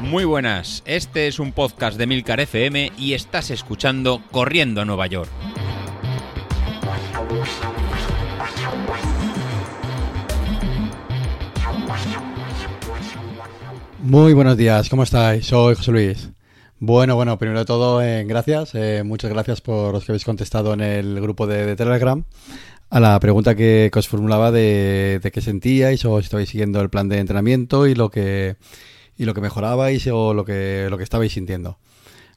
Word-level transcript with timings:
Muy 0.00 0.24
buenas, 0.24 0.82
este 0.86 1.26
es 1.26 1.40
un 1.40 1.52
podcast 1.52 1.98
de 1.98 2.06
Milcar 2.06 2.38
FM 2.40 2.92
y 2.96 3.14
estás 3.14 3.50
escuchando 3.50 4.22
Corriendo 4.30 4.80
a 4.80 4.84
Nueva 4.84 5.06
York. 5.08 5.28
Muy 14.02 14.32
buenos 14.34 14.56
días, 14.56 14.88
¿cómo 14.88 15.02
estáis? 15.02 15.46
Soy 15.46 15.74
José 15.74 15.90
Luis. 15.90 16.30
Bueno, 16.78 17.16
bueno, 17.16 17.38
primero 17.38 17.58
de 17.60 17.64
todo, 17.64 18.02
eh, 18.02 18.24
gracias. 18.24 18.74
eh, 18.74 19.02
muchas 19.04 19.30
gracias 19.32 19.60
por 19.60 19.92
los 19.92 20.04
que 20.04 20.12
habéis 20.12 20.24
contestado 20.24 20.72
en 20.74 20.80
el 20.82 21.20
grupo 21.20 21.46
de, 21.46 21.66
de 21.66 21.74
Telegram 21.74 22.22
a 22.90 23.00
la 23.00 23.18
pregunta 23.20 23.54
que, 23.54 23.90
os 23.94 24.08
formulaba 24.08 24.50
de, 24.52 25.20
de 25.22 25.30
qué 25.30 25.40
sentíais 25.40 26.04
o 26.04 26.18
si 26.20 26.24
estabais 26.24 26.48
siguiendo 26.48 26.80
el 26.80 26.90
plan 26.90 27.08
de 27.08 27.18
entrenamiento 27.18 27.86
y 27.86 27.94
lo 27.94 28.10
que 28.10 28.56
y 29.18 29.24
lo 29.24 29.34
que 29.34 29.40
mejorabais 29.40 30.06
o 30.08 30.34
lo 30.34 30.44
que 30.44 30.88
lo 30.90 30.98
que 30.98 31.04
estabais 31.04 31.32
sintiendo. 31.32 31.78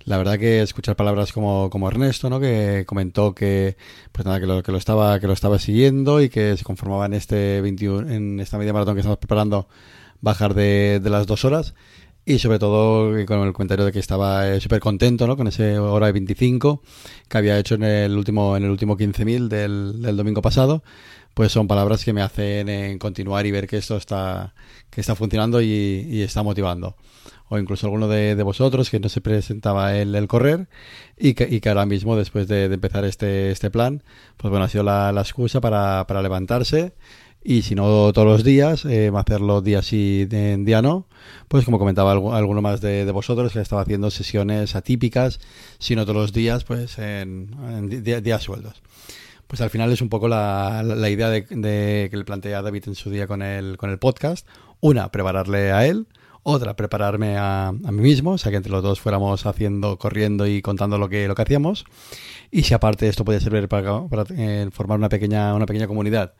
La 0.05 0.17
verdad 0.17 0.39
que 0.39 0.61
escuchar 0.61 0.95
palabras 0.95 1.33
como, 1.33 1.69
como 1.69 1.87
Ernesto, 1.87 2.29
¿no? 2.29 2.39
que 2.39 2.85
comentó 2.87 3.35
que 3.35 3.75
pues 4.11 4.25
nada, 4.25 4.39
que 4.39 4.47
lo, 4.47 4.63
que 4.63 4.71
lo 4.71 4.77
estaba 4.77 5.19
que 5.19 5.27
lo 5.27 5.33
estaba 5.33 5.59
siguiendo 5.59 6.21
y 6.21 6.29
que 6.29 6.57
se 6.57 6.63
conformaba 6.63 7.05
en 7.05 7.13
este 7.13 7.61
21 7.61 8.09
en 8.09 8.39
esta 8.39 8.57
media 8.57 8.73
maratón 8.73 8.95
que 8.95 9.01
estamos 9.01 9.19
preparando 9.19 9.67
bajar 10.21 10.53
de, 10.53 10.99
de 11.01 11.09
las 11.09 11.27
dos 11.27 11.45
horas 11.45 11.75
y 12.29 12.37
sobre 12.37 12.59
todo 12.59 13.17
eh, 13.17 13.25
con 13.25 13.39
el 13.39 13.53
comentario 13.53 13.85
de 13.85 13.91
que 13.91 13.97
estaba 13.97 14.47
eh, 14.47 14.61
súper 14.61 14.79
contento 14.79 15.25
¿no? 15.25 15.35
con 15.35 15.47
ese 15.47 15.79
hora 15.79 16.05
de 16.05 16.11
25 16.11 16.83
que 17.27 17.37
había 17.39 17.57
hecho 17.57 17.73
en 17.73 17.81
el 17.81 18.15
último 18.15 18.55
en 18.55 18.65
el 18.65 18.69
último 18.69 18.95
15.000 18.95 19.47
del, 19.47 19.99
del 19.99 20.15
domingo 20.15 20.39
pasado 20.39 20.83
pues 21.33 21.51
son 21.51 21.67
palabras 21.67 22.05
que 22.05 22.13
me 22.13 22.21
hacen 22.21 22.69
eh, 22.69 22.97
continuar 22.99 23.47
y 23.47 23.51
ver 23.51 23.67
que 23.67 23.77
esto 23.77 23.97
está 23.97 24.53
que 24.91 25.01
está 25.01 25.15
funcionando 25.15 25.59
y, 25.59 26.05
y 26.07 26.21
está 26.21 26.43
motivando 26.43 26.95
o 27.47 27.57
incluso 27.57 27.87
alguno 27.87 28.07
de, 28.07 28.35
vosotros 28.43 28.91
que 28.91 28.99
no 28.99 29.09
se 29.09 29.21
presentaba 29.21 29.97
el, 29.97 30.27
correr 30.27 30.67
y 31.17 31.33
que, 31.33 31.67
ahora 31.67 31.87
mismo 31.87 32.15
después 32.15 32.47
de, 32.47 32.69
de, 32.69 32.75
empezar 32.75 33.05
este, 33.05 33.49
este 33.49 33.71
plan 33.71 34.03
pues 34.37 34.51
bueno 34.51 34.65
ha 34.65 34.69
sido 34.69 34.83
la, 34.83 35.11
la 35.11 35.21
excusa 35.21 35.61
para, 35.61 36.05
para 36.05 36.21
levantarse 36.21 36.93
y 37.43 37.61
si 37.61 37.73
no 37.73 38.11
todos 38.11 38.27
los 38.27 38.43
días, 38.43 38.83
eh, 38.85 39.11
hacerlo 39.15 39.61
día 39.61 39.81
sí, 39.81 40.25
día 40.25 40.81
no, 40.81 41.07
pues 41.47 41.63
como 41.63 41.79
comentaba 41.79 42.11
alguno 42.11 42.61
más 42.61 42.81
de, 42.81 43.09
vosotros, 43.11 43.53
que 43.53 43.61
estaba 43.61 43.81
haciendo 43.81 44.11
sesiones 44.11 44.75
atípicas, 44.75 45.39
si 45.77 45.95
no 45.95 46.05
todos 46.05 46.17
los 46.17 46.33
días, 46.33 46.65
pues 46.65 46.97
en, 46.99 47.49
días, 48.03 48.43
sueldos. 48.43 48.81
Pues 49.47 49.61
al 49.61 49.69
final 49.69 49.91
es 49.91 50.01
un 50.01 50.09
poco 50.09 50.27
la, 50.27 50.83
idea 51.09 51.29
de, 51.29 51.45
que 51.45 52.09
le 52.11 52.25
plantea 52.25 52.61
David 52.61 52.83
en 52.87 52.95
su 52.95 53.09
día 53.09 53.25
con 53.25 53.41
el, 53.41 53.77
con 53.77 53.89
el 53.89 53.97
podcast. 53.97 54.47
Una, 54.79 55.09
prepararle 55.11 55.71
a 55.71 55.87
él. 55.87 56.07
Otra, 56.43 56.75
prepararme 56.75 57.37
a, 57.37 57.67
a 57.67 57.91
mí 57.91 58.01
mismo, 58.01 58.31
o 58.31 58.37
sea 58.37 58.49
que 58.51 58.57
entre 58.57 58.71
los 58.71 58.81
dos 58.81 58.99
fuéramos 58.99 59.45
haciendo, 59.45 59.97
corriendo 59.97 60.47
y 60.47 60.61
contando 60.61 60.97
lo 60.97 61.09
que, 61.09 61.27
lo 61.27 61.35
que 61.35 61.41
hacíamos. 61.41 61.85
Y 62.51 62.63
si 62.63 62.73
aparte 62.73 63.07
esto 63.07 63.25
puede 63.25 63.39
servir 63.39 63.67
para, 63.67 64.07
para 64.07 64.23
eh, 64.37 64.69
formar 64.71 64.97
una 64.97 65.09
pequeña, 65.09 65.53
una 65.53 65.65
pequeña 65.65 65.87
comunidad 65.87 66.33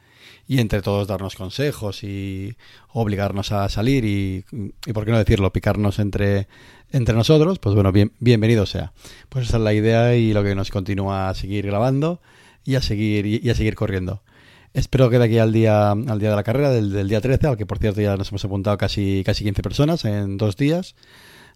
y 0.48 0.60
entre 0.60 0.82
todos 0.82 1.08
darnos 1.08 1.36
consejos 1.36 2.04
y 2.04 2.56
obligarnos 2.94 3.52
a 3.52 3.70
salir 3.70 4.06
y, 4.06 4.46
y 4.86 4.94
por 4.94 5.06
qué 5.06 5.12
no 5.12 5.18
decirlo, 5.18 5.54
picarnos 5.54 6.00
entre, 6.00 6.48
entre 6.92 7.16
nosotros, 7.16 7.60
pues 7.60 7.76
bueno, 7.76 7.92
bien, 7.92 8.12
bienvenido 8.20 8.66
sea. 8.66 8.94
Pues 9.30 9.48
esa 9.48 9.58
es 9.58 9.64
la 9.64 9.74
idea 9.74 10.16
y 10.16 10.34
lo 10.34 10.44
que 10.44 10.56
nos 10.56 10.72
continúa 10.72 11.30
a 11.30 11.36
seguir 11.36 11.66
grabando 11.68 12.20
y 12.66 12.76
a 12.76 12.82
seguir, 12.82 13.26
y, 13.26 13.50
a 13.50 13.56
seguir 13.56 13.76
corriendo. 13.76 14.22
Espero 14.74 15.10
que 15.10 15.18
de 15.18 15.26
aquí 15.26 15.40
al 15.40 15.52
día, 15.52 15.92
al 15.92 16.20
día 16.20 16.30
de 16.30 16.36
la 16.36 16.44
carrera, 16.44 16.70
del, 16.70 16.92
del, 16.92 17.08
día 17.08 17.22
13, 17.22 17.48
al 17.48 17.58
que 17.58 17.66
por 17.66 17.80
cierto 17.80 18.02
ya 18.02 18.16
nos 18.18 18.30
hemos 18.30 18.46
apuntado 18.46 18.78
casi, 18.78 19.24
casi 19.26 19.44
15 19.44 19.62
personas 19.62 20.06
en 20.06 20.38
dos 20.38 20.58
días. 20.58 20.96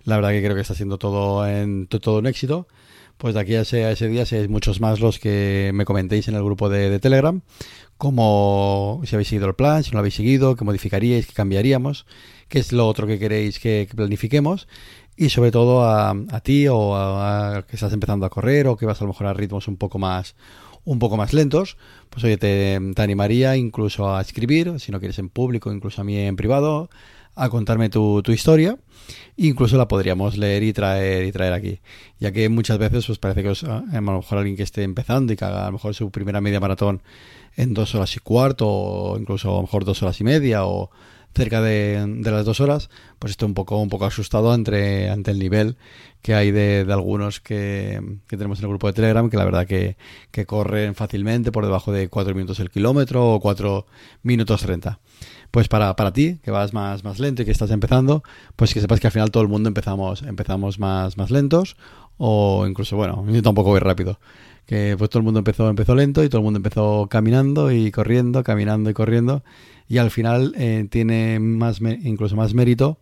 La 0.03 0.15
verdad 0.17 0.31
que 0.31 0.41
creo 0.43 0.55
que 0.55 0.61
está 0.61 0.75
siendo 0.75 0.97
todo, 0.97 1.47
en, 1.47 1.87
todo 1.87 2.19
un 2.19 2.27
éxito 2.27 2.67
pues 3.17 3.33
de 3.33 3.39
aquí 3.39 3.55
a 3.55 3.61
ese, 3.61 4.07
día 4.09 4.25
seáis 4.25 4.49
muchos 4.49 4.81
más 4.81 4.99
los 4.99 5.19
que 5.19 5.71
me 5.73 5.85
comentéis 5.85 6.27
en 6.27 6.35
el 6.35 6.43
grupo 6.43 6.69
de, 6.69 6.89
de 6.89 6.99
Telegram, 6.99 7.41
como 7.97 9.01
si 9.05 9.15
habéis 9.15 9.29
seguido 9.29 9.47
el 9.47 9.55
plan, 9.55 9.83
si 9.83 9.91
no 9.91 9.95
lo 9.95 9.99
habéis 9.99 10.15
seguido, 10.15 10.55
qué 10.55 10.65
modificaríais, 10.65 11.27
qué 11.27 11.33
cambiaríamos, 11.33 12.05
qué 12.49 12.59
es 12.59 12.71
lo 12.71 12.87
otro 12.87 13.07
que 13.07 13.19
queréis 13.19 13.59
que, 13.59 13.87
que 13.89 13.95
planifiquemos. 13.95 14.67
Y 15.15 15.29
sobre 15.29 15.51
todo 15.51 15.83
a, 15.83 16.09
a 16.09 16.39
ti 16.41 16.67
o 16.67 16.95
a, 16.95 17.57
a, 17.57 17.61
que 17.63 17.75
estás 17.75 17.93
empezando 17.93 18.25
a 18.25 18.29
correr 18.29 18.67
o 18.67 18.75
que 18.75 18.87
vas 18.87 18.99
a 18.99 19.03
lo 19.03 19.09
mejor 19.09 19.27
a 19.27 19.33
ritmos 19.33 19.67
un 19.67 19.77
poco 19.77 19.99
más 19.99 20.35
un 20.85 20.99
poco 20.99 21.17
más 21.17 21.33
lentos, 21.33 21.77
pues 22.09 22.23
oye, 22.25 22.37
te, 22.37 22.79
te 22.93 23.01
animaría 23.01 23.55
incluso 23.55 24.13
a 24.13 24.21
escribir, 24.21 24.79
si 24.79 24.91
no 24.91 24.99
quieres 24.99 25.17
en 25.19 25.29
público, 25.29 25.71
incluso 25.71 26.01
a 26.01 26.03
mí 26.03 26.17
en 26.17 26.35
privado, 26.35 26.89
a 27.35 27.49
contarme 27.49 27.89
tu, 27.89 28.21
tu 28.23 28.31
historia. 28.31 28.77
Incluso 29.35 29.77
la 29.77 29.87
podríamos 29.87 30.37
leer 30.37 30.63
y 30.63 30.73
traer 30.73 31.25
y 31.25 31.31
traer 31.31 31.53
aquí. 31.53 31.79
Ya 32.19 32.31
que 32.31 32.47
muchas 32.49 32.77
veces 32.77 33.05
pues 33.07 33.19
parece 33.19 33.43
que 33.43 33.49
os, 33.49 33.63
a 33.63 33.83
lo 33.91 34.01
mejor 34.01 34.37
alguien 34.37 34.55
que 34.55 34.63
esté 34.63 34.83
empezando 34.83 35.33
y 35.33 35.35
que 35.35 35.45
haga 35.45 35.63
a 35.63 35.65
lo 35.67 35.73
mejor 35.73 35.95
su 35.95 36.11
primera 36.11 36.41
media 36.41 36.59
maratón 36.59 37.01
en 37.55 37.73
dos 37.73 37.95
horas 37.95 38.15
y 38.15 38.19
cuarto, 38.19 38.67
o 38.67 39.17
incluso 39.17 39.49
a 39.49 39.55
lo 39.55 39.61
mejor 39.61 39.85
dos 39.85 40.01
horas 40.03 40.19
y 40.21 40.23
media, 40.23 40.65
o 40.65 40.91
cerca 41.33 41.61
de, 41.61 42.05
de 42.19 42.31
las 42.31 42.45
dos 42.45 42.59
horas, 42.59 42.89
pues 43.19 43.31
estoy 43.31 43.47
un 43.47 43.53
poco, 43.53 43.77
un 43.77 43.89
poco 43.89 44.05
asustado 44.05 44.53
entre, 44.53 45.09
ante 45.09 45.31
el 45.31 45.39
nivel 45.39 45.77
que 46.21 46.33
hay 46.35 46.51
de, 46.51 46.85
de 46.85 46.93
algunos 46.93 47.41
que, 47.41 48.01
que, 48.27 48.37
tenemos 48.37 48.59
en 48.59 48.65
el 48.65 48.69
grupo 48.69 48.87
de 48.87 48.93
Telegram, 48.93 49.29
que 49.29 49.37
la 49.37 49.45
verdad 49.45 49.67
que, 49.67 49.97
que 50.31 50.45
corren 50.45 50.95
fácilmente 50.95 51.51
por 51.51 51.65
debajo 51.65 51.91
de 51.91 52.07
4 52.07 52.33
minutos 52.33 52.59
el 52.59 52.69
kilómetro 52.69 53.33
o 53.33 53.39
4 53.39 53.85
minutos 54.23 54.61
30 54.61 54.99
pues 55.53 55.67
para, 55.67 55.95
para 55.95 56.11
ti, 56.11 56.39
que 56.41 56.49
vas 56.49 56.73
más, 56.73 57.03
más 57.03 57.19
lento 57.19 57.43
y 57.43 57.45
que 57.45 57.51
estás 57.51 57.69
empezando, 57.69 58.23
pues 58.55 58.73
que 58.73 58.81
sepas 58.81 58.99
que 58.99 59.05
al 59.05 59.13
final 59.13 59.29
todo 59.29 59.43
el 59.43 59.49
mundo 59.49 59.67
empezamos, 59.67 60.23
empezamos 60.23 60.79
más, 60.79 61.15
más 61.15 61.29
lentos, 61.29 61.77
o 62.17 62.65
incluso, 62.67 62.97
bueno, 62.97 63.23
yo 63.29 63.43
tampoco 63.43 63.69
voy 63.69 63.79
rápido. 63.79 64.19
Que 64.65 64.95
pues 64.97 65.09
todo 65.09 65.19
el 65.19 65.25
mundo 65.25 65.39
empezó, 65.39 65.69
empezó 65.69 65.93
lento 65.95 66.23
y 66.23 66.29
todo 66.29 66.39
el 66.39 66.45
mundo 66.45 66.57
empezó 66.57 67.07
caminando 67.09 67.71
y 67.71 67.91
corriendo, 67.91 68.43
caminando 68.43 68.89
y 68.89 68.93
corriendo. 68.93 69.43
Y 69.87 69.97
al 69.97 70.11
final 70.11 70.53
eh, 70.57 70.87
tiene 70.89 71.39
más 71.39 71.81
incluso 71.81 72.35
más 72.35 72.53
mérito, 72.53 72.97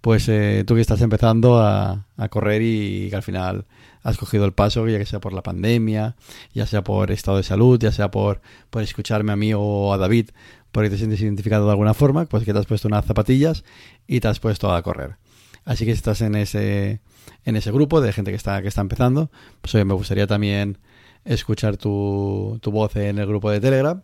pues 0.00 0.28
eh, 0.28 0.64
tú 0.66 0.74
que 0.74 0.80
estás 0.80 1.00
empezando 1.02 1.58
a, 1.58 2.06
a 2.16 2.28
correr 2.28 2.62
y 2.62 3.10
que 3.10 3.16
al 3.16 3.22
final 3.22 3.66
has 4.04 4.18
cogido 4.18 4.44
el 4.44 4.52
paso, 4.52 4.86
ya 4.86 4.98
que 4.98 5.06
sea 5.06 5.20
por 5.20 5.32
la 5.32 5.42
pandemia, 5.42 6.14
ya 6.52 6.66
sea 6.66 6.84
por 6.84 7.10
estado 7.10 7.38
de 7.38 7.42
salud, 7.42 7.78
ya 7.80 7.90
sea 7.90 8.10
por, 8.10 8.40
por 8.70 8.82
escucharme 8.82 9.32
a 9.32 9.36
mí 9.36 9.52
o 9.56 9.92
a 9.92 9.98
David, 9.98 10.30
porque 10.70 10.90
te 10.90 10.98
sientes 10.98 11.20
identificado 11.22 11.64
de 11.64 11.70
alguna 11.70 11.94
forma, 11.94 12.26
pues 12.26 12.44
que 12.44 12.52
te 12.52 12.58
has 12.58 12.66
puesto 12.66 12.86
unas 12.86 13.06
zapatillas 13.06 13.64
y 14.06 14.20
te 14.20 14.28
has 14.28 14.40
puesto 14.40 14.72
a 14.72 14.82
correr. 14.82 15.16
Así 15.64 15.86
que 15.86 15.92
si 15.92 15.96
estás 15.96 16.20
en 16.20 16.34
ese, 16.34 17.00
en 17.44 17.56
ese 17.56 17.72
grupo 17.72 18.02
de 18.02 18.12
gente 18.12 18.30
que 18.30 18.36
está, 18.36 18.60
que 18.60 18.68
está 18.68 18.82
empezando, 18.82 19.30
pues 19.62 19.74
oye, 19.74 19.86
me 19.86 19.94
gustaría 19.94 20.26
también 20.26 20.78
escuchar 21.24 21.76
tu, 21.76 22.58
tu 22.60 22.70
voz 22.70 22.96
en 22.96 23.18
el 23.18 23.26
grupo 23.26 23.50
de 23.50 23.60
Telegram 23.60 24.02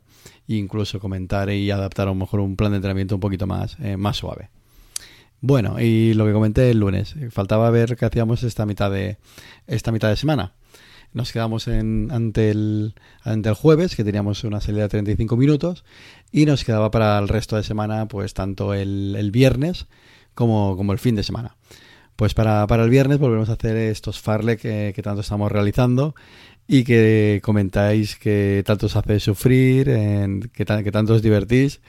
e 0.48 0.54
incluso 0.54 1.00
comentar 1.00 1.50
y 1.50 1.70
adaptar 1.70 2.08
a 2.08 2.10
lo 2.10 2.16
mejor 2.16 2.40
un 2.40 2.56
plan 2.56 2.72
de 2.72 2.76
entrenamiento 2.76 3.14
un 3.14 3.20
poquito 3.20 3.46
más, 3.46 3.76
eh, 3.80 3.96
más 3.96 4.16
suave. 4.16 4.50
Bueno, 5.40 5.80
y 5.80 6.12
lo 6.14 6.26
que 6.26 6.32
comenté 6.32 6.70
el 6.70 6.78
lunes, 6.78 7.14
faltaba 7.30 7.70
ver 7.70 7.96
qué 7.96 8.04
hacíamos 8.04 8.42
esta 8.42 8.66
mitad 8.66 8.90
de, 8.90 9.16
esta 9.66 9.90
mitad 9.90 10.08
de 10.08 10.16
semana 10.16 10.54
nos 11.12 11.32
quedamos 11.32 11.66
en, 11.68 12.08
ante, 12.12 12.50
el, 12.50 12.94
ante 13.22 13.48
el 13.48 13.54
jueves, 13.54 13.96
que 13.96 14.04
teníamos 14.04 14.44
una 14.44 14.60
salida 14.60 14.82
de 14.82 14.88
35 14.88 15.36
minutos, 15.36 15.84
y 16.30 16.46
nos 16.46 16.64
quedaba 16.64 16.90
para 16.90 17.18
el 17.18 17.28
resto 17.28 17.56
de 17.56 17.62
semana, 17.62 18.06
pues 18.06 18.34
tanto 18.34 18.74
el, 18.74 19.16
el 19.18 19.30
viernes 19.30 19.86
como, 20.34 20.76
como, 20.76 20.92
el 20.92 20.98
fin 20.98 21.16
de 21.16 21.22
semana. 21.22 21.56
Pues 22.16 22.34
para, 22.34 22.66
para 22.66 22.84
el 22.84 22.90
viernes 22.90 23.18
volvemos 23.18 23.48
a 23.48 23.54
hacer 23.54 23.76
estos 23.76 24.20
farle 24.20 24.56
que, 24.56 24.92
que, 24.94 25.02
tanto 25.02 25.22
estamos 25.22 25.50
realizando 25.50 26.14
y 26.72 26.84
que 26.84 27.40
comentáis 27.42 28.14
que 28.14 28.62
tanto 28.64 28.86
os 28.86 28.94
hace 28.94 29.18
sufrir, 29.18 29.88
en, 29.88 30.52
que, 30.54 30.64
tanto 30.64 31.14
os 31.14 31.20
divertís 31.20 31.80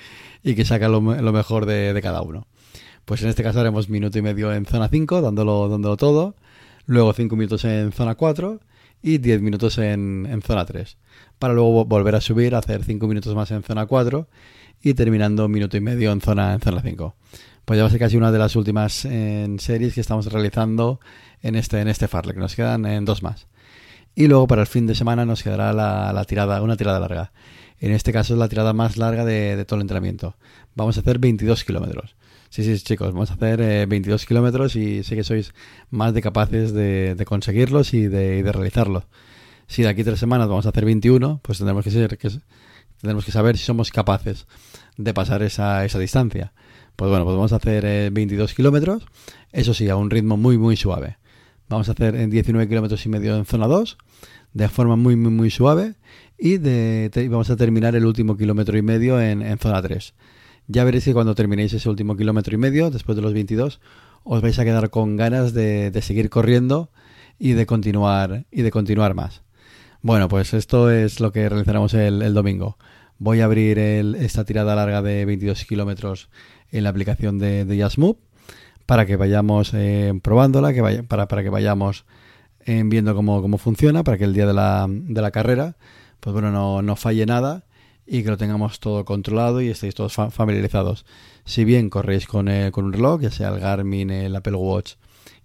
y 0.41 0.55
que 0.55 0.65
saca 0.65 0.89
lo, 0.89 1.01
mejor 1.01 1.67
de, 1.67 1.99
cada 2.01 2.23
uno. 2.23 2.47
Pues 3.05 3.21
en 3.21 3.29
este 3.29 3.43
caso 3.43 3.59
haremos 3.59 3.89
minuto 3.89 4.17
y 4.17 4.23
medio 4.23 4.51
en 4.51 4.65
zona 4.65 4.89
5, 4.89 5.21
dándolo, 5.21 5.69
dándolo 5.69 5.97
todo, 5.97 6.33
luego 6.87 7.13
5 7.13 7.35
minutos 7.35 7.63
en 7.65 7.91
zona 7.91 8.15
4 8.15 8.59
y 9.03 9.19
10 9.19 9.43
minutos 9.43 9.77
en, 9.77 10.41
zona 10.43 10.65
3. 10.65 10.97
Para 11.37 11.53
luego 11.53 11.85
volver 11.85 12.15
a 12.15 12.21
subir, 12.21 12.55
hacer 12.55 12.83
5 12.83 13.05
minutos 13.05 13.35
más 13.35 13.51
en 13.51 13.61
zona 13.61 13.85
4 13.85 14.27
y 14.81 14.95
terminando 14.95 15.47
minuto 15.47 15.77
y 15.77 15.81
medio 15.81 16.11
en 16.11 16.21
zona, 16.21 16.55
en 16.55 16.59
zona 16.59 16.81
5. 16.81 17.15
Pues 17.65 17.77
ya 17.77 17.83
va 17.83 17.87
a 17.87 17.91
ser 17.91 17.99
casi 17.99 18.17
una 18.17 18.31
de 18.31 18.39
las 18.39 18.55
últimas 18.55 19.05
en 19.05 19.59
series 19.59 19.93
que 19.93 20.01
estamos 20.01 20.25
realizando 20.25 20.99
en 21.43 21.53
este, 21.53 21.81
en 21.81 21.87
este 21.87 22.07
Farlek. 22.07 22.37
Nos 22.37 22.55
quedan 22.55 22.87
en 22.87 23.05
dos 23.05 23.21
más. 23.21 23.45
Y 24.15 24.27
luego 24.27 24.47
para 24.47 24.61
el 24.61 24.67
fin 24.67 24.87
de 24.87 24.95
semana 24.95 25.25
nos 25.25 25.43
quedará 25.43 25.73
la, 25.73 26.25
tirada, 26.25 26.61
una 26.61 26.75
tirada 26.75 26.99
larga. 26.99 27.31
En 27.79 27.91
este 27.91 28.11
caso 28.13 28.33
es 28.33 28.39
la 28.39 28.49
tirada 28.49 28.73
más 28.73 28.97
larga 28.97 29.25
de, 29.25 29.63
todo 29.65 29.77
el 29.77 29.81
entrenamiento. 29.81 30.35
Vamos 30.75 30.97
a 30.97 30.99
hacer 30.99 31.19
22 31.19 31.63
kilómetros. 31.63 32.15
Sí, 32.49 32.63
sí, 32.63 32.77
chicos, 32.83 33.13
vamos 33.13 33.31
a 33.31 33.35
hacer 33.35 33.61
eh, 33.61 33.85
22 33.85 34.25
kilómetros 34.25 34.75
y 34.75 35.03
sé 35.03 35.15
que 35.15 35.23
sois 35.23 35.53
más 35.89 36.13
de 36.13 36.21
capaces 36.21 36.73
de, 36.73 37.23
conseguirlos 37.25 37.93
y 37.93 38.07
de, 38.07 38.43
realizarlos. 38.51 39.05
Si 39.67 39.83
de 39.83 39.87
aquí 39.87 40.03
tres 40.03 40.19
semanas 40.19 40.49
vamos 40.49 40.65
a 40.65 40.69
hacer 40.69 40.83
21, 40.83 41.39
pues 41.41 41.59
tendremos 41.59 41.85
que 41.85 41.91
ser, 41.91 42.17
que, 42.17 42.29
tendremos 42.99 43.23
que 43.23 43.31
saber 43.31 43.57
si 43.57 43.63
somos 43.63 43.89
capaces 43.89 44.47
de 44.97 45.13
pasar 45.13 45.43
esa, 45.43 45.85
esa 45.85 45.97
distancia. 45.97 46.51
Pues 46.97 47.09
bueno, 47.09 47.23
pues 47.23 47.37
vamos 47.37 47.53
a 47.53 47.55
hacer 47.55 48.11
22 48.11 48.53
kilómetros, 48.53 49.05
eso 49.53 49.73
sí, 49.73 49.87
a 49.87 49.95
un 49.95 50.09
ritmo 50.09 50.35
muy, 50.35 50.57
muy 50.57 50.75
suave. 50.75 51.17
Vamos 51.71 51.87
a 51.87 51.93
hacer 51.93 52.15
en 52.15 52.29
19 52.29 52.67
kilómetros 52.67 53.05
y 53.05 53.07
medio 53.07 53.37
en 53.37 53.45
zona 53.45 53.65
2, 53.65 53.97
de 54.51 54.67
forma 54.67 54.97
muy, 54.97 55.15
muy, 55.15 55.31
muy 55.31 55.49
suave, 55.49 55.95
y 56.37 56.57
vamos 57.29 57.49
a 57.49 57.55
terminar 57.55 57.95
el 57.95 58.05
último 58.05 58.35
kilómetro 58.35 58.77
y 58.77 58.81
medio 58.81 59.21
en, 59.21 59.41
en 59.41 59.57
zona 59.57 59.81
3. 59.81 60.13
Ya 60.67 60.83
veréis 60.83 61.05
que 61.05 61.13
cuando 61.13 61.33
terminéis 61.33 61.71
ese 61.71 61.87
último 61.87 62.17
kilómetro 62.17 62.53
y 62.53 62.57
medio, 62.57 62.91
después 62.91 63.15
de 63.15 63.21
los 63.21 63.33
22, 63.33 63.79
os 64.25 64.41
vais 64.41 64.59
a 64.59 64.65
quedar 64.65 64.89
con 64.89 65.15
ganas 65.15 65.53
de, 65.53 65.97
seguir 66.01 66.29
corriendo 66.29 66.91
y 67.39 67.53
de 67.53 67.65
continuar 67.65 68.43
y 68.51 68.63
de 68.63 68.71
continuar 68.71 69.13
más. 69.13 69.41
Bueno, 70.01 70.27
pues 70.27 70.53
esto 70.53 70.91
es 70.91 71.21
lo 71.21 71.31
que 71.31 71.47
realizaremos 71.47 71.93
el, 71.93 72.33
domingo. 72.33 72.77
Voy 73.17 73.39
a 73.39 73.45
abrir 73.45 73.79
esta 73.79 74.43
tirada 74.43 74.75
larga 74.75 75.01
de 75.01 75.23
22 75.23 75.63
kilómetros 75.63 76.29
en 76.69 76.83
la 76.83 76.89
aplicación 76.89 77.39
de, 77.39 77.63
de 77.63 77.77
para 78.91 79.05
que 79.05 79.15
vayamos 79.15 79.73
eh, 79.73 80.11
probándola, 80.21 80.73
que 80.73 80.81
vaya, 80.81 81.03
para, 81.03 81.29
para 81.29 81.43
que 81.43 81.49
vayamos 81.49 82.03
eh, 82.65 82.83
viendo 82.85 83.15
cómo, 83.15 83.41
cómo, 83.41 83.57
funciona, 83.57 84.03
para 84.03 84.17
que 84.17 84.25
el 84.25 84.33
día 84.33 84.45
de 84.45 84.53
la, 84.53 84.85
de 84.89 85.21
la 85.21 85.31
carrera, 85.31 85.77
pues 86.19 86.33
bueno, 86.33 86.51
no, 86.51 86.81
no 86.81 86.97
falle 86.97 87.25
nada 87.25 87.63
y 88.05 88.21
que 88.21 88.29
lo 88.31 88.35
tengamos 88.35 88.81
todo 88.81 89.05
controlado 89.05 89.61
y 89.61 89.69
estéis 89.69 89.95
todos 89.95 90.11
familiarizados. 90.11 91.05
Si 91.45 91.63
bien 91.63 91.89
corréis 91.89 92.27
con, 92.27 92.49
con 92.71 92.83
un 92.83 92.91
reloj, 92.91 93.21
ya 93.21 93.31
sea 93.31 93.47
el 93.47 93.61
Garmin, 93.61 94.09
el 94.09 94.35
Apple 94.35 94.55
Watch, 94.55 94.95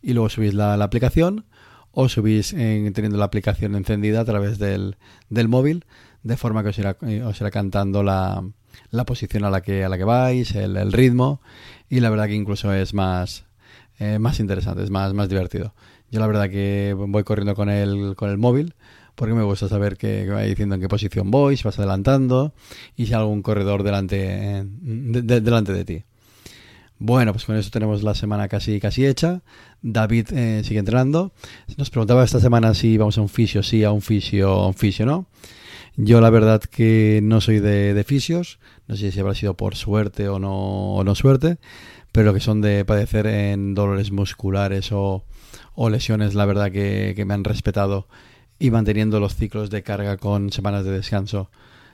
y 0.03 0.13
luego 0.13 0.29
subís 0.29 0.53
la, 0.53 0.75
aplicación, 0.83 1.45
o 1.93 2.09
subís 2.09 2.51
teniendo 2.51 3.17
la 3.17 3.27
aplicación 3.27 3.77
encendida 3.77 4.23
a 4.23 4.25
través 4.25 4.59
del, 4.59 4.97
del 5.31 5.47
móvil, 5.47 5.85
de 6.25 6.37
forma 6.37 6.65
que 6.65 6.71
os 6.71 6.79
irá, 6.81 6.97
os 7.25 7.41
irá 7.41 7.53
cantando 7.53 8.03
la, 8.03 8.43
la, 8.90 9.05
posición 9.05 9.44
a 9.44 9.50
la 9.50 9.61
que, 9.61 9.84
a 9.84 9.88
la 9.88 9.99
que 9.99 10.05
vais, 10.05 10.55
el, 10.55 10.93
ritmo, 10.93 11.40
y 11.88 12.00
la 12.00 12.11
verdad 12.11 12.26
que 12.26 12.34
incluso 12.34 12.73
es 12.73 12.94
más, 12.94 13.44
eh, 13.99 14.19
más 14.19 14.40
interesante, 14.40 14.82
es 14.82 14.90
más, 14.90 15.12
más 15.14 15.28
divertido. 15.28 15.75
Yo 16.11 16.20
la 16.20 16.26
verdad 16.26 16.49
que 16.49 16.94
voy 16.96 17.25
corriendo 17.25 17.55
con 17.55 17.69
el, 17.69 18.14
con 18.17 18.31
el 18.31 18.38
móvil 18.38 18.75
porque 19.17 19.34
me 19.34 19.43
gusta 19.43 19.67
saber 19.67 19.96
que, 19.96 20.28
va 20.28 20.43
diciendo 20.43 20.76
en 20.76 20.81
qué 20.81 20.88
posición 20.88 21.31
voy, 21.31 21.56
si 21.56 21.64
vas 21.64 21.78
adelantando 21.78 22.52
y 22.96 23.06
si 23.06 23.14
hay 23.14 23.20
algún 23.20 23.43
corredor 23.43 23.82
delante 23.82 24.17
de, 24.17 25.40
delante 25.40 25.73
de 25.73 25.84
ti. 25.84 26.05
Bueno, 26.99 27.32
pues 27.32 27.44
con 27.44 27.56
eso 27.56 27.70
tenemos 27.70 28.02
la 28.02 28.14
semana 28.14 28.49
casi, 28.49 28.78
casi 28.78 29.06
hecha. 29.06 29.43
David 29.82 30.28
eh, 30.32 30.62
sigue 30.64 30.78
entrenando. 30.78 31.32
Nos 31.76 31.90
preguntaba 31.90 32.25
esta 32.25 32.40
semana 32.40 32.73
si 32.75 32.96
vamos 32.96 33.19
a 33.19 33.23
un 33.23 33.28
fisio, 33.28 33.62
sí, 33.62 33.84
a 33.84 33.90
un 33.90 34.00
fisio, 34.00 34.50
a 34.50 34.69
un 34.69 34.75
fisio, 34.75 35.05
¿no? 35.05 35.26
Yo 35.97 36.21
la 36.21 36.31
verdad 36.31 36.61
que 36.61 37.21
no 37.23 37.41
soy 37.41 37.61
de, 37.61 37.95
de 37.95 38.05
fisios. 38.05 38.59
No 38.87 38.97
sé 38.97 39.11
si 39.13 39.21
habrá 39.21 39.35
sido 39.35 39.57
por 39.57 39.77
suerte 39.77 40.29
o 40.29 40.39
no, 40.39 40.95
o 40.95 41.05
no 41.05 41.15
suerte. 41.15 41.59
Pero 42.13 42.27
lo 42.27 42.35
que 42.35 42.41
son 42.41 42.61
de 42.61 42.85
padecer 42.85 43.27
en 43.27 43.75
dolores 43.75 44.11
musculares 44.11 44.91
o, 44.93 45.25
lesiones, 45.91 46.35
la 46.35 46.47
verdad 46.47 46.71
que, 46.71 47.13
que 47.17 47.25
me 47.25 47.35
han 47.35 47.45
respetado 47.45 48.09
y 48.59 48.71
manteniendo 48.71 49.21
los 49.21 49.37
ciclos 49.37 49.71
de 49.71 49.83
carga 49.83 50.17
con 50.17 50.53
semanas 50.53 50.85
de 50.85 50.93
descanso. 50.93 51.51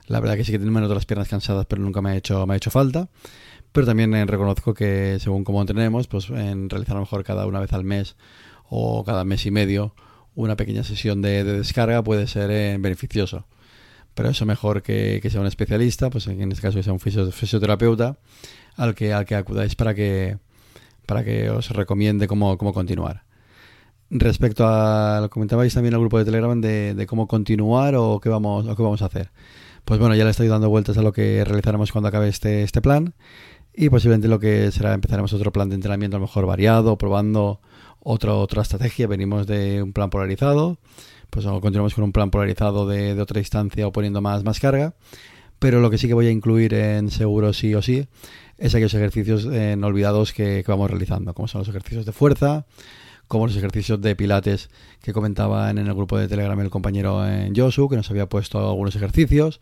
La 0.06 0.20
verdad 0.20 0.36
que 0.36 0.44
sí 0.44 0.52
que 0.52 0.58
tengo 0.58 0.72
menos 0.72 0.88
de 0.88 0.94
las 0.94 1.06
piernas 1.06 1.28
cansadas, 1.28 1.66
pero 1.66 1.82
nunca 1.82 2.02
me 2.02 2.10
ha 2.10 2.16
hecho, 2.16 2.46
me 2.46 2.54
ha 2.54 2.56
hecho 2.56 2.70
falta. 2.70 3.08
Pero 3.72 3.86
también 3.86 4.14
eh, 4.14 4.26
reconozco 4.26 4.74
que 4.74 5.18
según 5.20 5.44
cómo 5.44 5.60
entrenemos, 5.60 6.06
pues 6.06 6.28
en 6.30 6.68
realizar 6.68 6.96
a 6.96 7.00
lo 7.00 7.04
mejor 7.06 7.24
cada 7.24 7.46
una 7.46 7.60
vez 7.60 7.72
al 7.72 7.84
mes 7.84 8.16
o 8.68 9.04
cada 9.04 9.24
mes 9.24 9.46
y 9.46 9.50
medio 9.50 9.94
una 10.34 10.56
pequeña 10.56 10.82
sesión 10.82 11.20
de, 11.22 11.44
descarga 11.44 12.02
puede 12.02 12.26
ser 12.26 12.50
eh, 12.50 12.76
beneficioso. 12.78 13.46
Pero 14.14 14.28
eso 14.28 14.44
mejor 14.44 14.82
que, 14.82 15.20
que, 15.22 15.30
sea 15.30 15.40
un 15.40 15.46
especialista, 15.46 16.10
pues 16.10 16.26
en 16.26 16.52
este 16.52 16.62
caso 16.62 16.76
que 16.76 16.82
sea 16.82 16.92
un 16.92 17.00
fisioterapeuta, 17.00 18.18
al 18.76 18.94
que, 18.94 19.12
al 19.12 19.24
que 19.24 19.34
acudáis 19.34 19.74
para 19.74 19.94
que, 19.94 20.38
para 21.06 21.24
que 21.24 21.50
os 21.50 21.70
recomiende 21.70 22.26
cómo, 22.26 22.58
cómo 22.58 22.72
continuar. 22.72 23.24
Respecto 24.10 24.66
a 24.66 25.20
lo 25.22 25.30
comentabais 25.30 25.72
también 25.72 25.94
el 25.94 26.00
grupo 26.00 26.18
de 26.18 26.26
Telegram 26.26 26.60
de, 26.60 27.06
cómo 27.08 27.26
continuar 27.26 27.94
o 27.96 28.20
qué 28.20 28.28
vamos 28.28 28.66
o 28.66 28.76
qué 28.76 28.82
vamos 28.82 29.00
a 29.00 29.06
hacer. 29.06 29.30
Pues 29.86 29.98
bueno, 29.98 30.14
ya 30.14 30.24
le 30.24 30.30
estoy 30.30 30.48
dando 30.48 30.68
vueltas 30.68 30.98
a 30.98 31.02
lo 31.02 31.12
que 31.12 31.42
realizaremos 31.44 31.90
cuando 31.92 32.08
acabe 32.08 32.28
este, 32.28 32.62
este 32.62 32.82
plan 32.82 33.14
y 33.74 33.88
posiblemente 33.88 34.28
lo 34.28 34.38
que 34.38 34.70
será 34.70 34.92
empezaremos 34.92 35.32
otro 35.32 35.50
plan 35.50 35.70
de 35.70 35.76
entrenamiento 35.76 36.18
a 36.18 36.20
lo 36.20 36.26
mejor 36.26 36.44
variado, 36.44 36.98
probando 36.98 37.60
otra 38.00 38.34
otra 38.34 38.62
estrategia. 38.62 39.06
Venimos 39.06 39.46
de 39.46 39.82
un 39.82 39.94
plan 39.94 40.10
polarizado, 40.10 40.76
pues 41.32 41.46
continuamos 41.46 41.94
con 41.94 42.04
un 42.04 42.12
plan 42.12 42.30
polarizado 42.30 42.86
de, 42.86 43.18
otra 43.18 43.38
distancia 43.38 43.86
o 43.86 43.92
poniendo 43.92 44.20
más, 44.20 44.44
más 44.44 44.60
carga. 44.60 44.92
Pero 45.58 45.80
lo 45.80 45.88
que 45.88 45.96
sí 45.96 46.06
que 46.06 46.12
voy 46.12 46.26
a 46.26 46.30
incluir 46.30 46.74
en 46.74 47.10
seguro 47.10 47.54
sí 47.54 47.74
o 47.74 47.80
sí 47.80 48.06
es 48.58 48.74
aquellos 48.74 48.92
ejercicios 48.92 49.48
eh, 49.50 49.74
olvidados 49.82 50.34
que, 50.34 50.62
vamos 50.68 50.90
realizando, 50.90 51.32
como 51.32 51.48
son 51.48 51.60
los 51.60 51.68
ejercicios 51.68 52.04
de 52.04 52.12
fuerza, 52.12 52.66
como 53.28 53.46
los 53.46 53.56
ejercicios 53.56 53.98
de 54.02 54.14
pilates 54.14 54.68
que 55.00 55.14
comentaba 55.14 55.70
en 55.70 55.78
el 55.78 55.94
grupo 55.94 56.18
de 56.18 56.28
Telegram 56.28 56.60
el 56.60 56.68
compañero 56.68 57.26
en 57.26 57.56
Josu, 57.56 57.88
que 57.88 57.96
nos 57.96 58.10
había 58.10 58.28
puesto 58.28 58.58
algunos 58.58 58.94
ejercicios, 58.94 59.58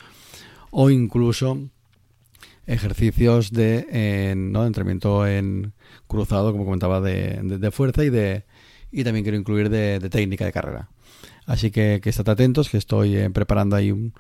o 0.72 0.90
incluso 0.90 1.56
ejercicios 2.66 3.52
de 3.52 4.34
¿no? 4.36 4.66
entrenamiento 4.66 5.24
en 5.24 5.72
cruzado, 6.08 6.50
como 6.50 6.64
comentaba, 6.64 7.00
de, 7.00 7.70
fuerza 7.70 8.02
y 8.02 8.10
de 8.10 8.44
y 8.92 9.04
también 9.04 9.24
quiero 9.24 9.38
incluir 9.38 9.70
de, 9.70 10.00
técnica 10.10 10.44
de 10.44 10.52
carrera. 10.52 10.88
Así 11.46 11.70
que, 11.70 12.00
que 12.02 12.10
estad 12.10 12.28
atentos, 12.28 12.68
que 12.68 12.76
estoy 12.76 13.16
eh, 13.16 13.30
preparando 13.30 13.76
ahí 13.76 13.90
un, 13.90 14.12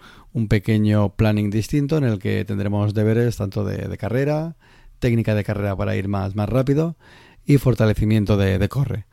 pequeño 0.48 1.14
planning 1.14 1.50
distinto 1.50 1.96
en 1.98 2.04
el 2.04 2.18
que 2.18 2.44
tendremos 2.44 2.94
deberes 2.94 3.36
tanto 3.36 3.64
de, 3.64 3.96
carrera, 3.98 4.56
técnica 4.98 5.34
de 5.34 5.44
carrera 5.44 5.76
para 5.76 5.96
ir 5.96 6.08
más, 6.08 6.34
más 6.34 6.48
rápido 6.48 6.96
y 7.44 7.58
fortalecimiento 7.58 8.36
de, 8.36 8.68
corre 8.68 9.06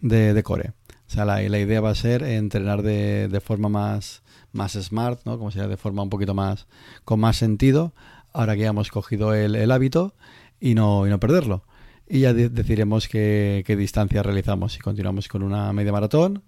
de, 0.00 0.42
core. 0.42 0.72
O 1.06 1.10
sea, 1.10 1.24
la, 1.24 1.40
la, 1.42 1.58
idea 1.58 1.80
va 1.80 1.90
a 1.90 1.94
ser 1.94 2.22
entrenar 2.22 2.82
de, 2.82 3.28
de 3.28 3.40
forma 3.40 3.68
más, 3.68 4.22
más 4.52 4.72
smart, 4.72 5.20
¿no? 5.24 5.38
Como 5.38 5.50
sea, 5.50 5.68
de 5.68 5.76
forma 5.76 6.02
un 6.02 6.10
poquito 6.10 6.34
más, 6.34 6.66
con 7.04 7.20
más 7.20 7.36
sentido, 7.36 7.92
ahora 8.32 8.54
que 8.54 8.62
ya 8.62 8.68
hemos 8.68 8.90
cogido 8.90 9.34
el, 9.34 9.54
el 9.54 9.70
hábito 9.70 10.14
y 10.60 10.74
no, 10.74 11.06
y 11.06 11.10
no 11.10 11.20
perderlo. 11.20 11.64
Y 12.06 12.20
ya 12.20 12.34
decidiremos 12.34 13.08
qué, 13.08 13.62
qué, 13.66 13.76
distancia 13.76 14.22
realizamos. 14.22 14.74
Si 14.74 14.80
continuamos 14.80 15.28
con 15.28 15.42
una 15.42 15.72
media 15.72 15.92
maratón, 15.92 16.42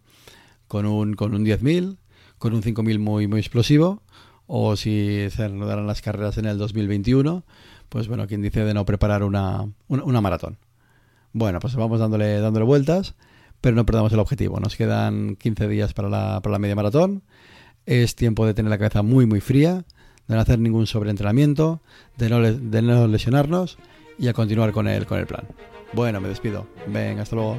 con 0.69 0.87
un, 0.87 1.15
con 1.15 1.35
un 1.35 1.45
10.000, 1.45 1.97
con 2.39 2.55
un 2.55 2.63
5.000 2.63 2.99
muy, 2.99 3.27
muy 3.27 3.41
explosivo, 3.41 4.03
o 4.47 4.77
si 4.77 5.27
se 5.31 5.49
reanudarán 5.49 5.87
las 5.87 6.03
carreras 6.03 6.39
en 6.39 6.47
el 6.47 6.59
2021, 6.59 7.45
pues 7.89 8.09
bueno, 8.09 8.27
quien 8.27 8.43
dice 8.43 8.65
de 8.65 8.75
no 8.75 8.85
preparar 8.85 9.23
una, 9.23 9.69
una, 9.89 10.05
una 10.05 10.21
maratón. 10.21 10.59
Bueno, 11.33 11.61
pues 11.61 11.75
vamos 11.77 12.01
dándole, 12.01 12.41
dándole 12.41 12.65
vueltas 12.65 13.15
pero 13.61 13.77
no 13.77 13.87
perdamos 13.87 14.13
el 14.13 14.21
objetivo. 14.21 14.61
Nos 14.61 14.77
quedan 14.77 15.37
15 15.37 15.69
días 15.69 15.93
para 15.93 16.09
la, 16.09 16.41
para 16.41 16.53
la 16.53 16.59
media 16.59 16.77
maratón. 16.77 17.23
Es 17.85 18.15
tiempo 18.15 18.47
de 18.47 18.55
tener 18.55 18.71
la 18.71 18.79
cabeza 18.79 19.03
muy, 19.03 19.27
muy 19.27 19.41
fría, 19.41 19.85
de 20.29 20.35
no 20.35 20.41
hacer 20.41 20.59
ningún 20.59 20.87
sobreentrenamiento, 20.87 21.81
de 22.17 22.31
no, 22.31 22.41
de 22.41 22.83
no 22.83 23.07
lesionarnos 23.07 23.79
y 24.19 24.29
a 24.29 24.33
continuar 24.33 24.73
con 24.73 24.89
el, 24.89 25.07
con 25.07 25.19
el 25.19 25.27
plan. 25.27 25.47
Bueno, 25.93 26.21
me 26.21 26.29
despido. 26.29 26.67
Venga, 26.87 27.23
hasta 27.23 27.37
luego. 27.37 27.59